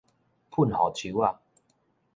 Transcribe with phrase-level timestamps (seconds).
[0.03, 0.05] 噴雨
[0.73, 1.39] 鬚仔